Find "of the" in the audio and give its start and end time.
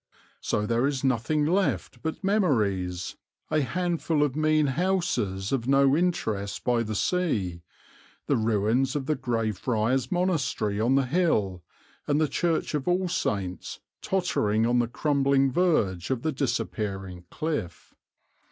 8.95-9.13, 16.09-16.31